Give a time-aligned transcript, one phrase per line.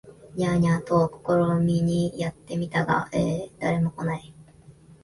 [0.33, 1.21] ニャー、ニャーと
[1.59, 3.07] 試みにやって見たが
[3.59, 4.33] 誰も来ない